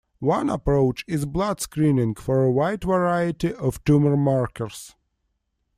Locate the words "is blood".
1.07-1.61